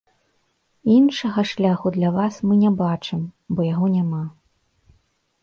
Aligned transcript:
Іншага 0.93 1.43
шляху 1.51 1.87
для 1.99 2.09
вас 2.15 2.39
мы 2.47 2.57
не 2.63 2.73
бачым, 2.81 3.21
бо 3.53 3.61
яго 3.73 3.87
няма. 4.01 4.23